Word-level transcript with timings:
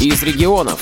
из 0.00 0.22
регионов. 0.22 0.80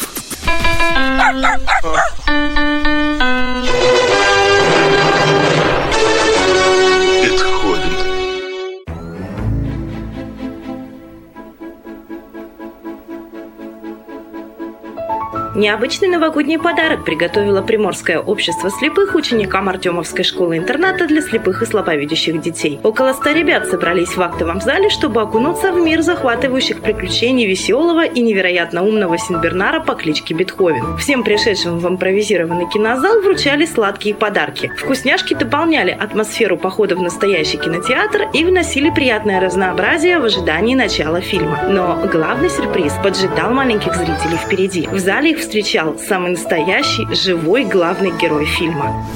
Необычный 15.54 16.08
новогодний 16.08 16.58
подарок 16.58 17.04
приготовило 17.04 17.62
Приморское 17.62 18.18
общество 18.18 18.70
слепых 18.70 19.14
ученикам 19.14 19.68
Артемовской 19.68 20.24
школы-интерната 20.24 21.06
для 21.06 21.22
слепых 21.22 21.62
и 21.62 21.66
слабовидящих 21.66 22.40
детей. 22.40 22.80
Около 22.82 23.12
ста 23.12 23.32
ребят 23.32 23.68
собрались 23.68 24.16
в 24.16 24.20
актовом 24.20 24.60
зале, 24.60 24.90
чтобы 24.90 25.20
окунуться 25.20 25.70
в 25.70 25.76
мир 25.76 26.02
захватывающих 26.02 26.80
приключений 26.80 27.46
веселого 27.46 28.04
и 28.04 28.20
невероятно 28.20 28.82
умного 28.82 29.16
Синбернара 29.16 29.78
по 29.78 29.94
кличке 29.94 30.34
Бетховен. 30.34 30.96
Всем 30.96 31.22
пришедшим 31.22 31.78
в 31.78 31.86
импровизированный 31.86 32.68
кинозал 32.68 33.20
вручали 33.20 33.64
сладкие 33.64 34.16
подарки. 34.16 34.72
Вкусняшки 34.76 35.34
дополняли 35.34 35.92
атмосферу 35.92 36.56
похода 36.56 36.96
в 36.96 37.00
настоящий 37.00 37.58
кинотеатр 37.58 38.28
и 38.32 38.44
вносили 38.44 38.90
приятное 38.90 39.38
разнообразие 39.38 40.18
в 40.18 40.24
ожидании 40.24 40.74
начала 40.74 41.20
фильма. 41.20 41.60
Но 41.68 42.08
главный 42.10 42.50
сюрприз 42.50 42.94
поджидал 43.04 43.52
маленьких 43.52 43.94
зрителей 43.94 44.36
впереди. 44.36 44.88
В 44.88 44.98
зале 44.98 45.30
их 45.30 45.43
встречал 45.44 45.98
самый 45.98 46.32
настоящий, 46.32 47.06
живой 47.14 47.64
главный 47.64 48.10
герой 48.18 48.46
фильма. 48.46 49.06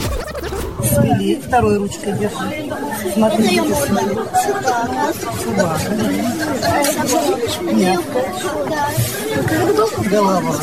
Свели, 0.83 1.41
второй 1.41 1.79
ручкой 1.79 2.13
держи. 2.13 2.71
Смотрите, 3.15 3.63
Голова. 10.11 10.55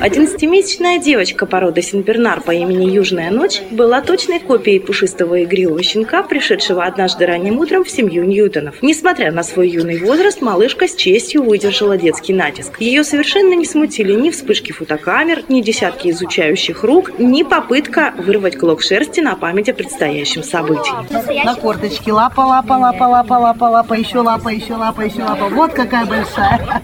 11-месячная 0.00 0.98
девочка 0.98 1.46
породы 1.46 1.80
Синбернар 1.80 2.42
по 2.42 2.50
имени 2.50 2.90
Южная 2.90 3.30
Ночь 3.30 3.62
была 3.70 4.02
точной 4.02 4.40
копией 4.40 4.78
пушистого 4.78 5.42
игривого 5.42 5.82
щенка, 5.82 6.22
пришедшего 6.22 6.84
однажды 6.84 7.24
ранним 7.24 7.58
утром 7.58 7.82
в 7.82 7.90
семью 7.90 8.24
Ньютонов. 8.24 8.82
Несмотря 8.82 9.32
на 9.32 9.42
свой 9.42 9.70
юный 9.70 9.98
возраст, 9.98 10.42
малышка 10.42 10.86
с 10.86 10.94
честью 10.94 11.44
выдержала 11.44 11.96
детский 11.96 12.34
натиск. 12.34 12.78
Ее 12.78 13.04
совершенно 13.04 13.54
не 13.54 13.64
смутили 13.64 14.12
ни 14.12 14.28
вспышки 14.28 14.72
фотокамер, 14.72 15.44
ни 15.48 15.62
десятки 15.62 16.10
изучающих 16.10 16.84
рук, 16.84 17.18
ни 17.18 17.42
попытка 17.42 18.12
вырвать 18.18 18.58
клок 18.58 18.82
шерсти 18.82 19.20
на 19.20 19.34
память 19.34 19.70
о 19.70 19.74
предстоящем 19.74 20.42
событии. 20.42 20.92
На 21.42 21.54
корточке 21.54 22.12
лапа, 22.12 22.42
лапа, 22.42 22.74
лапа, 22.74 23.04
лапа, 23.04 23.34
лапа, 23.34 23.64
лапа, 23.64 23.94
еще 23.94 24.18
лапа, 24.18 24.50
еще 24.50 24.74
лапа, 24.74 25.00
еще 25.00 25.22
лапа. 25.22 25.48
Вот 25.48 25.72
какая 25.72 26.04
большая. 26.04 26.82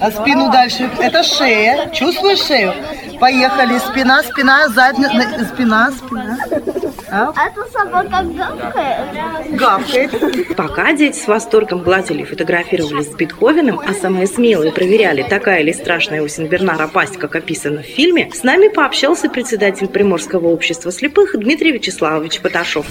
А 0.00 0.10
спину 0.10 0.50
дальше. 0.50 0.90
Это 0.98 1.22
шея. 1.22 1.49
Чувствуешь 1.92 2.42
шею? 2.46 2.74
Поехали. 3.18 3.78
Спина, 3.78 4.22
спина, 4.22 4.68
задняя, 4.68 5.44
спина, 5.52 5.92
спина. 5.92 6.38
А? 7.10 7.32
Это 7.32 7.68
собака 7.72 8.22
гавкает? 8.22 9.58
Гавкает. 9.58 10.56
Пока 10.56 10.92
дети 10.92 11.18
с 11.18 11.26
восторгом 11.26 11.82
гладили 11.82 12.22
и 12.22 12.24
фотографировались 12.24 13.10
с 13.10 13.14
Бетховеном, 13.14 13.80
а 13.80 13.92
самые 13.94 14.26
смелые 14.26 14.72
проверяли, 14.72 15.22
такая 15.22 15.62
ли 15.62 15.72
страшная 15.72 16.22
у 16.22 16.28
Синбернара 16.28 16.86
пасть, 16.86 17.16
как 17.16 17.34
описано 17.34 17.82
в 17.82 17.86
фильме, 17.86 18.30
с 18.32 18.42
нами 18.44 18.68
пообщался 18.68 19.28
председатель 19.28 19.88
Приморского 19.88 20.48
общества 20.48 20.92
слепых 20.92 21.38
Дмитрий 21.38 21.72
Вячеславович 21.72 22.40
Поташов. 22.40 22.86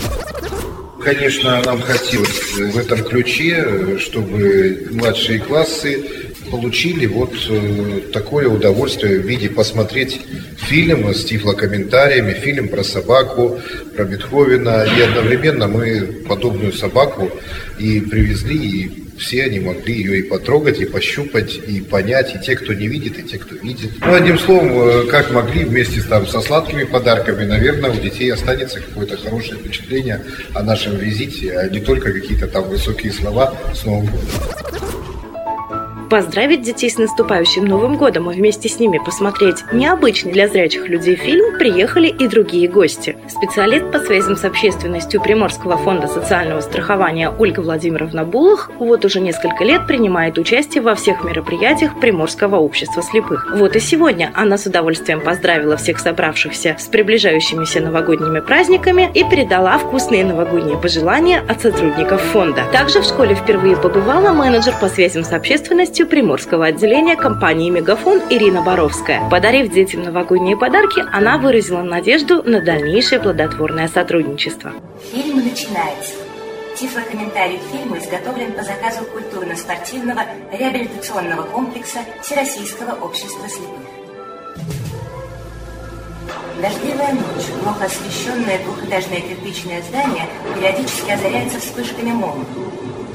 Конечно, 1.02 1.62
нам 1.64 1.82
хотелось 1.82 2.58
в 2.58 2.78
этом 2.78 3.04
ключе, 3.06 3.98
чтобы 4.00 4.90
младшие 4.92 5.40
классы 5.40 6.04
получили 6.50 7.06
вот 7.06 7.34
э, 7.50 8.02
такое 8.14 8.48
удовольствие 8.48 9.20
в 9.20 9.28
виде 9.28 9.50
посмотреть 9.50 10.22
фильм 10.58 11.14
с 11.14 11.24
тифлокомментариями, 11.26 12.34
фильм 12.34 12.68
про 12.68 12.84
собаку, 12.84 13.60
про 13.96 14.06
Бетховена. 14.06 14.86
И 14.86 15.02
одновременно 15.02 15.68
мы 15.68 16.24
подобную 16.28 16.74
собаку 16.74 17.32
и 17.78 18.02
привезли, 18.02 18.58
и 18.58 19.10
все 19.20 19.44
они 19.44 19.60
могли 19.60 19.94
ее 19.94 20.20
и 20.20 20.24
потрогать, 20.24 20.80
и 20.80 20.86
пощупать, 20.86 21.56
и 21.56 21.82
понять, 21.82 22.36
и 22.36 22.40
те, 22.40 22.56
кто 22.56 22.74
не 22.74 22.88
видит, 22.88 23.20
и 23.20 23.24
те, 23.24 23.38
кто 23.38 23.56
видит. 23.56 23.92
Ну, 24.00 24.14
одним 24.14 24.40
словом, 24.40 24.72
э, 24.72 25.04
как 25.08 25.32
могли, 25.32 25.66
вместе 25.66 26.02
там, 26.02 26.26
со 26.26 26.42
сладкими 26.42 26.84
подарками, 26.84 27.46
наверное, 27.46 27.92
у 27.92 27.96
детей 27.96 28.32
останется 28.32 28.80
какое-то 28.80 29.18
хорошее 29.18 29.60
впечатление 29.60 30.22
о 30.54 30.64
нашем 30.64 30.98
визите, 30.98 31.58
а 31.58 31.70
не 31.70 31.80
только 31.80 32.12
какие-то 32.12 32.48
там 32.48 32.70
высокие 32.70 33.12
слова 33.12 33.54
с 33.74 33.86
Новым 33.86 34.08
годом. 34.08 35.19
Поздравить 36.10 36.64
детей 36.64 36.90
с 36.90 36.98
наступающим 36.98 37.66
Новым 37.66 37.96
годом 37.96 38.32
и 38.32 38.36
вместе 38.36 38.68
с 38.68 38.80
ними 38.80 38.98
посмотреть 38.98 39.64
необычный 39.72 40.32
для 40.32 40.48
зрячих 40.48 40.90
людей 40.90 41.16
фильм 41.16 41.60
приехали 41.60 42.08
и 42.08 42.28
другие 42.28 42.68
гости. 42.68 43.16
Специалист 43.28 43.92
по 43.92 44.00
связям 44.00 44.36
с 44.36 44.44
общественностью 44.44 45.22
Приморского 45.22 45.78
фонда 45.78 46.08
социального 46.08 46.62
страхования 46.62 47.30
Ольга 47.30 47.60
Владимировна 47.60 48.24
Булах 48.24 48.72
вот 48.80 49.06
уже 49.06 49.20
несколько 49.20 49.64
лет 49.64 49.86
принимает 49.86 50.40
участие 50.40 50.82
во 50.82 50.96
всех 50.96 51.24
мероприятиях 51.24 52.00
Приморского 52.00 52.56
общества 52.56 53.04
слепых. 53.04 53.54
Вот 53.56 53.76
и 53.76 53.80
сегодня 53.80 54.32
она 54.34 54.58
с 54.58 54.66
удовольствием 54.66 55.22
поздравила 55.22 55.78
всех 55.78 56.00
собравшихся 56.00 56.76
с 56.80 56.88
приближающимися 56.88 57.82
новогодними 57.82 58.40
праздниками 58.40 59.12
и 59.14 59.24
передала 59.24 59.78
вкусные 59.78 60.26
новогодние 60.26 60.78
пожелания 60.78 61.44
от 61.48 61.62
сотрудников 61.62 62.20
фонда. 62.22 62.64
Также 62.72 63.02
в 63.02 63.06
школе 63.06 63.36
впервые 63.36 63.78
побывала 63.78 64.34
менеджер 64.34 64.74
по 64.82 64.88
связям 64.88 65.24
с 65.24 65.32
общественностью 65.32 65.99
частью 66.00 66.08
приморского 66.08 66.68
отделения 66.68 67.18
компании 67.18 67.70
«Мегафон» 67.70 68.22
Ирина 68.30 68.62
Боровская. 68.62 69.30
Подарив 69.30 69.70
детям 69.70 70.04
новогодние 70.04 70.56
подарки, 70.56 71.04
она 71.12 71.38
выразила 71.38 71.82
надежду 71.82 72.42
на 72.44 72.62
дальнейшее 72.62 73.20
плодотворное 73.20 73.90
сотрудничество. 73.90 74.72
Фильм 75.12 75.44
начинается. 75.44 76.14
Тифлокомментарий 76.78 77.58
к 77.58 77.64
фильму 77.74 77.98
изготовлен 77.98 78.54
по 78.54 78.64
заказу 78.64 79.04
культурно-спортивного 79.12 80.22
реабилитационного 80.54 81.42
комплекса 81.42 82.00
Всероссийского 82.22 82.94
общества 83.02 83.50
слепых. 83.50 83.90
Дождливая 86.62 87.14
ночь, 87.14 87.46
плохо 87.62 87.86
освещенное 87.86 88.60
двухэтажное 88.64 89.20
кирпичное 89.20 89.82
здание 89.82 90.28
периодически 90.56 91.12
озаряется 91.12 91.60
вспышками 91.60 92.12
молний. 92.12 92.46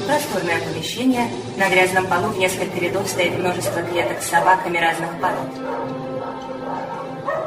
Просторное 0.06 0.60
помещение, 0.60 1.28
на 1.56 1.68
грязном 1.70 2.06
полу 2.06 2.28
в 2.28 2.38
несколько 2.38 2.78
рядов 2.78 3.08
стоит 3.08 3.38
множество 3.38 3.82
клеток 3.82 4.20
с 4.20 4.28
собаками 4.28 4.78
разных 4.78 5.10
пород. 5.20 5.48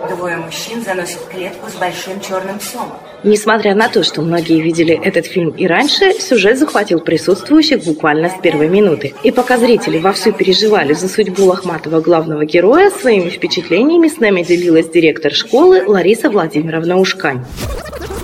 Двое 0.10 0.38
мужчин 0.38 0.82
заносят 0.84 1.20
клетку 1.30 1.70
с 1.70 1.74
большим 1.76 2.20
черным 2.22 2.60
псом. 2.60 2.94
Несмотря 3.24 3.76
на 3.76 3.90
то, 3.90 4.04
что 4.04 4.22
многие 4.22 4.62
видели 4.62 5.00
этот 5.04 5.26
фильм 5.26 5.50
и 5.50 5.68
раньше, 5.68 6.14
сюжет 6.14 6.58
захватил 6.58 7.00
присутствующих 7.00 7.84
буквально 7.84 8.30
с 8.30 8.40
первой 8.42 8.70
минуты. 8.70 9.14
И 9.24 9.32
пока 9.32 9.58
зрители 9.58 9.98
вовсю 9.98 10.32
переживали 10.32 10.94
за 10.94 11.10
судьбу 11.10 11.46
лохматого 11.46 12.00
главного 12.00 12.46
героя, 12.46 12.90
своими 12.90 13.30
впечатлениями 13.30 14.08
с 14.08 14.20
нами 14.20 14.44
делилась 14.44 14.90
директор 14.90 15.34
школы 15.34 15.84
Лариса 15.86 16.30
Владимировна 16.30 16.98
Ушкань. 16.98 17.44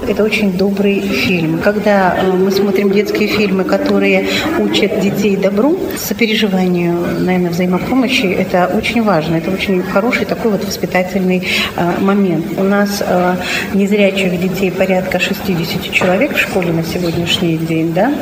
Это 0.05 0.23
очень 0.23 0.57
добрый 0.57 0.99
фильм. 0.99 1.59
Когда 1.59 2.17
э, 2.17 2.31
мы 2.31 2.51
смотрим 2.51 2.91
детские 2.91 3.29
фильмы, 3.29 3.63
которые 3.63 4.27
учат 4.59 4.99
детей 4.99 5.37
добру, 5.37 5.79
сопереживанию, 5.97 6.93
наверное, 7.19 7.51
взаимопомощи, 7.51 8.25
это 8.25 8.69
очень 8.75 9.01
важно. 9.01 9.37
Это 9.37 9.49
очень 9.49 9.81
хороший 9.81 10.25
такой 10.25 10.51
вот 10.51 10.65
воспитательный 10.65 11.47
э, 11.77 11.99
момент. 12.01 12.45
У 12.57 12.63
нас 12.63 13.01
э, 13.05 13.35
незрячих 13.73 14.39
детей 14.41 14.71
порядка 14.71 15.19
60 15.19 15.91
человек 15.91 16.35
в 16.35 16.39
школе 16.39 16.73
на 16.73 16.83
сегодняшний 16.83 17.57
день, 17.57 17.93
да. 17.93 18.13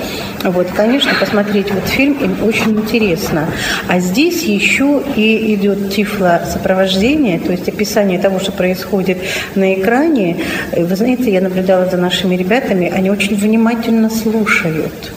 Вот, 0.44 0.68
конечно, 0.76 1.12
посмотреть 1.20 1.72
вот 1.72 1.88
фильм 1.88 2.14
им 2.14 2.44
очень 2.44 2.72
интересно. 2.72 3.48
А 3.88 4.00
здесь 4.00 4.44
еще 4.44 5.02
и 5.16 5.56
идет 5.56 5.90
тифло-сопровождение, 5.90 7.40
то 7.40 7.52
есть 7.52 7.68
описание 7.68 8.20
того, 8.20 8.40
что 8.40 8.52
происходит 8.52 9.18
на 9.56 9.74
экране. 9.74 10.38
Вы 10.78 10.96
знаете, 10.96 11.32
я 11.32 11.42
наблюдала 11.42 11.71
наблюдала 11.72 11.90
за 11.90 11.98
нашими 11.98 12.36
ребятами, 12.36 12.92
они 12.94 13.10
очень 13.10 13.36
внимательно 13.36 14.10
слушают. 14.10 15.14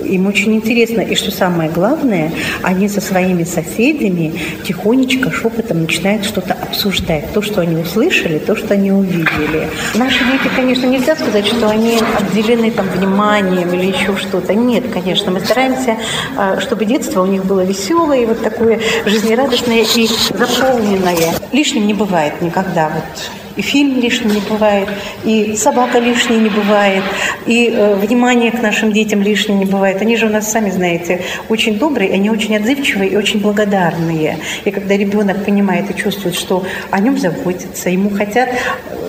Им 0.00 0.26
очень 0.26 0.54
интересно. 0.54 1.00
И 1.00 1.14
что 1.14 1.30
самое 1.30 1.70
главное, 1.70 2.32
они 2.62 2.88
со 2.88 3.00
своими 3.00 3.44
соседями 3.44 4.32
тихонечко, 4.64 5.30
шепотом 5.30 5.82
начинают 5.82 6.24
что-то 6.24 6.54
обсуждать. 6.54 7.32
То, 7.32 7.42
что 7.42 7.60
они 7.60 7.76
услышали, 7.76 8.38
то, 8.38 8.56
что 8.56 8.74
они 8.74 8.90
увидели. 8.90 9.68
Наши 9.94 10.18
дети, 10.24 10.50
конечно, 10.56 10.86
нельзя 10.86 11.14
сказать, 11.14 11.46
что 11.46 11.68
они 11.68 11.98
отделены 12.18 12.70
там 12.70 12.88
вниманием 12.88 13.72
или 13.72 13.92
еще 13.92 14.16
что-то. 14.16 14.54
Нет, 14.54 14.84
конечно. 14.92 15.30
Мы 15.30 15.40
стараемся, 15.40 15.96
а, 16.36 16.60
чтобы 16.60 16.84
детство 16.84 17.22
у 17.22 17.26
них 17.26 17.44
было 17.44 17.64
веселое, 17.64 18.26
вот 18.26 18.42
такое 18.42 18.80
жизнерадостное 19.06 19.84
и 19.94 20.08
заполненное. 20.36 21.34
Лишним 21.52 21.86
не 21.86 21.94
бывает 21.94 22.40
никогда. 22.42 22.88
Вот 22.88 23.47
И 23.58 23.62
фильм 23.62 24.00
лишним 24.00 24.30
не 24.30 24.40
бывает, 24.40 24.88
и 25.24 25.56
собака 25.56 25.98
лишней 25.98 26.38
не 26.38 26.48
бывает, 26.48 27.02
и 27.44 27.68
э, 27.68 27.96
внимание 27.96 28.52
к 28.52 28.62
нашим 28.62 28.92
детям 28.92 29.20
лишним 29.20 29.58
не 29.58 29.64
бывает. 29.64 30.00
Они 30.00 30.16
же 30.16 30.26
у 30.26 30.28
нас, 30.28 30.48
сами 30.48 30.70
знаете, 30.70 31.22
очень 31.48 31.76
добрые, 31.76 32.12
они 32.12 32.30
очень 32.30 32.56
отзывчивые 32.56 33.10
и 33.10 33.16
очень 33.16 33.40
благодарные. 33.40 34.38
И 34.64 34.70
когда 34.70 34.96
ребенок 34.96 35.44
понимает 35.44 35.90
и 35.90 35.96
чувствует, 35.96 36.36
что 36.36 36.64
о 36.92 37.00
нем 37.00 37.18
заботятся, 37.18 37.90
ему 37.90 38.10
хотят 38.10 38.48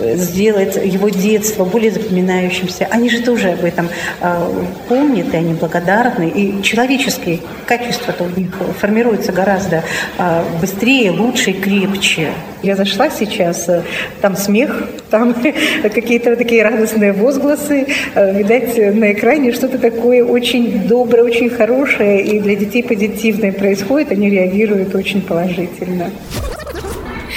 э, 0.02 0.16
сделать 0.16 0.76
его 0.84 1.10
детство 1.10 1.64
более 1.64 1.92
запоминающимся, 1.92 2.88
они 2.90 3.12
же 3.12 3.22
тоже 3.22 3.52
об 3.52 3.64
этом 3.64 3.88
э, 4.20 4.64
помнят, 4.88 5.32
и 5.32 5.38
они 5.38 5.54
благодарны. 5.54 6.28
И 6.28 6.64
человеческие 6.64 7.42
качества 7.68 8.16
у 8.20 8.40
них 8.40 8.50
формируются 8.80 9.32
гораздо 9.32 9.84
э, 10.18 10.44
быстрее, 10.60 11.12
лучше 11.12 11.52
и 11.52 11.54
крепче. 11.54 12.32
Я 12.64 12.76
зашла 12.76 13.10
сейчас, 13.10 13.70
э, 13.70 13.84
там 14.22 14.36
смех, 14.40 14.88
там 15.10 15.36
какие-то 15.84 16.36
такие 16.36 16.64
радостные 16.64 17.14
возгласы. 17.14 17.88
Э, 18.16 18.38
видать, 18.38 18.78
на 18.96 19.12
экране 19.14 19.52
что-то 19.52 19.78
такое 19.78 20.24
очень 20.24 20.88
доброе, 20.88 21.24
очень 21.24 21.50
хорошее 21.50 22.24
и 22.24 22.40
для 22.40 22.56
детей 22.56 22.84
позитивное 22.84 23.52
происходит. 23.52 24.12
Они 24.12 24.30
реагируют 24.30 24.96
очень 24.96 25.22
положительно. 25.22 26.10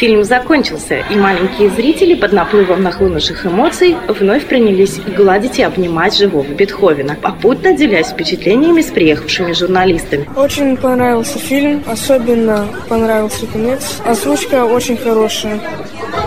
Фильм 0.03 0.25
закончился, 0.25 1.05
и 1.11 1.15
маленькие 1.15 1.71
зрители 1.71 2.15
под 2.15 2.33
наплывом 2.33 2.83
нахлынувших 2.83 3.47
эмоций 3.47 3.97
вновь 4.09 4.47
принялись 4.47 4.99
гладить 4.99 5.61
и 5.61 5.63
обнимать 5.63 6.17
живого 6.17 6.43
Бетховена, 6.43 7.15
попутно 7.15 7.77
делясь 7.77 8.09
впечатлениями 8.09 8.81
с 8.81 8.87
приехавшими 8.87 9.53
журналистами. 9.53 10.29
Очень 10.35 10.77
понравился 10.77 11.39
фильм, 11.39 11.85
особенно 11.87 12.67
понравился 12.89 13.47
конец. 13.47 14.01
Озвучка 14.05 14.65
очень 14.65 14.97
хорошая. 14.97 15.61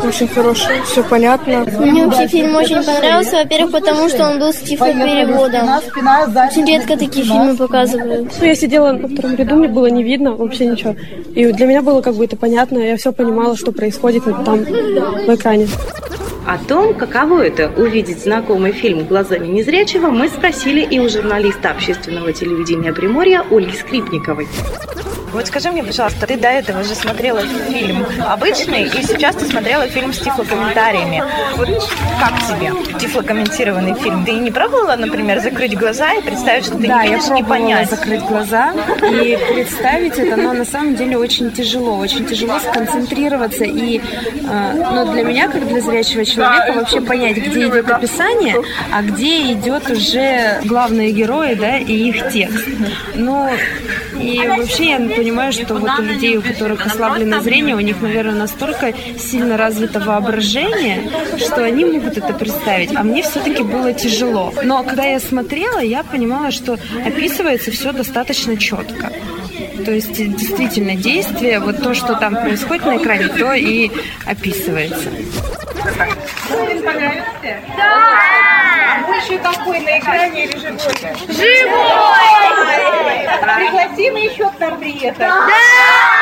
Очень 0.03 0.27
хорошая, 0.27 0.81
все 0.83 1.03
понятно. 1.03 1.65
Мне 1.79 2.05
вообще 2.05 2.27
фильм 2.27 2.55
очень 2.55 2.83
понравился, 2.83 3.37
во-первых, 3.37 3.71
потому 3.71 4.09
что 4.09 4.29
он 4.29 4.39
был 4.39 4.53
с 4.53 4.57
тифлопереводом. 4.57 5.67
Очень 5.69 6.65
редко 6.65 6.97
такие 6.97 7.25
фильмы 7.25 7.55
показывают. 7.55 8.31
Ну, 8.39 8.45
я 8.45 8.55
сидела 8.55 8.91
на 8.91 9.07
втором 9.07 9.35
ряду, 9.35 9.55
мне 9.55 9.67
было 9.67 9.87
не 9.87 10.03
видно 10.03 10.33
вообще 10.33 10.65
ничего. 10.65 10.95
И 11.33 11.51
для 11.51 11.65
меня 11.65 11.81
было 11.81 12.01
как 12.01 12.15
бы 12.15 12.25
это 12.25 12.35
понятно, 12.35 12.79
я 12.79 12.97
все 12.97 13.11
понимала, 13.11 13.55
что 13.55 13.71
происходит 13.71 14.23
там 14.23 14.59
в 14.63 15.33
экране. 15.33 15.67
О 16.45 16.57
том, 16.59 16.93
каково 16.93 17.45
это 17.45 17.71
увидеть 17.75 18.21
знакомый 18.21 18.71
фильм 18.71 19.05
глазами 19.05 19.47
незрячего, 19.47 20.11
мы 20.11 20.29
спросили 20.29 20.81
и 20.81 20.99
у 20.99 21.09
журналиста 21.09 21.71
общественного 21.71 22.33
телевидения 22.33 22.93
Приморья 22.93 23.43
Ольги 23.49 23.75
Скрипниковой. 23.75 24.47
Вот 25.35 25.47
скажи 25.47 25.69
мне, 25.69 25.83
пожалуйста, 25.83 26.25
ты 26.27 26.37
до 26.37 26.47
этого 26.47 26.81
же 26.81 26.95
смотрела 26.95 27.41
фильм 27.41 28.05
обычный, 28.25 28.83
и 28.83 29.03
сейчас 29.03 29.35
ты 29.35 29.45
смотрела 29.45 29.85
фильм 29.87 30.13
с 30.13 30.19
тифлокомментариями. 30.19 31.21
Вот 31.57 31.67
как 32.21 32.39
тебе 32.47 32.71
тифлокомментированный 32.97 33.95
фильм? 33.95 34.23
Ты 34.23 34.31
не 34.31 34.49
пробовала, 34.49 34.95
например, 34.95 35.41
закрыть 35.41 35.77
глаза 35.77 36.13
и 36.13 36.21
представить, 36.21 36.63
что 36.63 36.77
ты 36.77 36.87
да, 36.87 37.03
не 37.03 37.09
видишь, 37.09 37.27
я 37.27 37.33
не 37.33 37.43
понять? 37.43 37.89
закрыть 37.89 38.21
глаза 38.21 38.73
и 39.01 39.37
представить 39.53 40.17
это, 40.17 40.37
но 40.37 40.53
на 40.53 40.63
самом 40.63 40.95
деле 40.95 41.17
очень 41.17 41.51
тяжело. 41.51 41.97
Очень 41.97 42.25
тяжело 42.25 42.57
сконцентрироваться. 42.59 43.65
И 43.65 43.99
э, 43.99 44.73
ну, 44.93 45.11
для 45.11 45.23
меня, 45.23 45.49
как 45.49 45.67
для 45.67 45.81
зрячего 45.81 46.23
человека, 46.23 46.34
вообще 46.37 47.01
понять, 47.01 47.37
где 47.37 47.67
идет 47.67 47.89
описание, 47.89 48.55
а 48.91 49.01
где 49.01 49.53
идет 49.53 49.89
уже 49.89 50.61
главные 50.65 51.11
герои, 51.11 51.55
да, 51.55 51.77
и 51.77 52.09
их 52.09 52.31
текст. 52.31 52.67
Ну, 53.15 53.49
и 54.19 54.39
вообще 54.47 54.89
я 54.91 54.97
понимаю, 54.97 55.51
что 55.51 55.75
вот 55.75 55.99
у 55.99 56.01
людей, 56.01 56.37
у 56.37 56.41
которых 56.41 56.85
ослаблено 56.85 57.41
зрение, 57.41 57.75
у 57.75 57.79
них, 57.79 58.01
наверное, 58.01 58.35
настолько 58.35 58.93
сильно 59.17 59.57
развито 59.57 59.99
воображение, 59.99 61.09
что 61.37 61.63
они 61.63 61.85
могут 61.85 62.17
это 62.17 62.33
представить. 62.33 62.95
А 62.95 63.03
мне 63.03 63.23
все-таки 63.23 63.63
было 63.63 63.93
тяжело. 63.93 64.53
Но 64.63 64.83
когда 64.83 65.03
я 65.03 65.19
смотрела, 65.19 65.79
я 65.79 66.03
понимала, 66.03 66.51
что 66.51 66.77
описывается 67.05 67.71
все 67.71 67.91
достаточно 67.91 68.57
четко. 68.57 69.11
То 69.83 69.91
есть 69.91 70.13
действительно 70.13 70.95
действие, 70.95 71.59
вот 71.59 71.81
то, 71.81 71.93
что 71.93 72.15
там 72.15 72.35
происходит 72.35 72.85
на 72.85 72.97
экране, 72.97 73.27
то 73.27 73.53
и 73.53 73.91
описывается. 74.25 75.09
Да! 77.77 79.03
Больше 79.05 79.37
какой 79.37 79.79
на 79.79 79.99
экране 79.99 80.45
или 80.45 80.57
живой? 80.57 80.79
Живой! 81.27 82.35
Пригласим 83.55 84.15
еще 84.15 84.49
к 84.49 84.59
нам 84.59 84.79
приехать? 84.79 85.17
Да! 85.19 86.14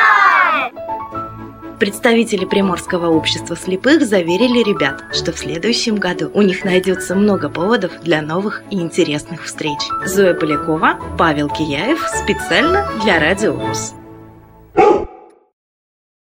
Представители 1.83 2.45
Приморского 2.45 3.07
общества 3.07 3.57
слепых 3.57 4.05
заверили 4.05 4.63
ребят, 4.63 5.03
что 5.11 5.33
в 5.33 5.37
следующем 5.37 5.97
году 5.97 6.31
у 6.33 6.41
них 6.41 6.63
найдется 6.63 7.13
много 7.13 7.49
поводов 7.49 7.91
для 8.03 8.21
новых 8.21 8.63
и 8.71 8.79
интересных 8.79 9.43
встреч. 9.43 9.79
Зоя 10.05 10.33
Полякова, 10.33 10.97
Павел 11.17 11.49
Кияев 11.49 11.99
специально 12.07 12.87
для 13.03 13.19
Радио 13.19 13.51
ВУЗ. 13.51 13.95